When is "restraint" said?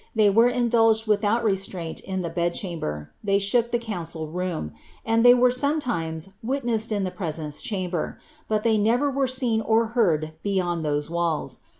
1.43-1.99